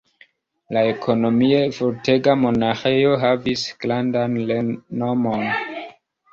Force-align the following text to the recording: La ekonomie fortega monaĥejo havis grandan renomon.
La 0.77 0.81
ekonomie 0.93 1.59
fortega 1.81 2.35
monaĥejo 2.45 3.13
havis 3.27 3.69
grandan 3.87 4.43
renomon. 4.55 5.49